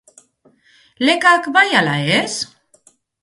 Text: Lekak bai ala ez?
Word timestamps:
Lekak 1.09 1.43
bai 1.57 1.69
ala 1.79 1.95
ez? 2.17 2.33